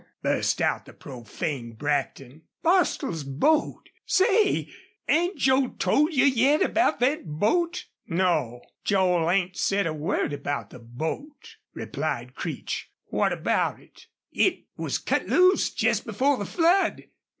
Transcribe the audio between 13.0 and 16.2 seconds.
"What about it?" "It was cut loose jest